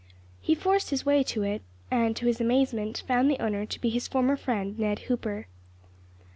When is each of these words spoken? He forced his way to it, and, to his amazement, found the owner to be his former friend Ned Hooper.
He 0.41 0.55
forced 0.55 0.89
his 0.89 1.05
way 1.05 1.21
to 1.25 1.43
it, 1.43 1.61
and, 1.91 2.15
to 2.15 2.25
his 2.25 2.41
amazement, 2.41 3.03
found 3.07 3.29
the 3.29 3.37
owner 3.39 3.67
to 3.67 3.79
be 3.79 3.91
his 3.91 4.07
former 4.07 4.35
friend 4.35 4.79
Ned 4.79 4.97
Hooper. 5.01 5.45